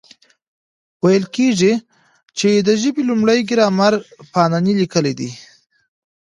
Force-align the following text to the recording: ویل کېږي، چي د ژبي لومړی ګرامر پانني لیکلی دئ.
ویل 1.03 1.25
کېږي، 1.35 1.73
چي 2.37 2.49
د 2.67 2.69
ژبي 2.81 3.03
لومړی 3.09 3.39
ګرامر 3.49 3.93
پانني 4.33 4.73
لیکلی 4.81 5.13
دئ. 5.19 5.31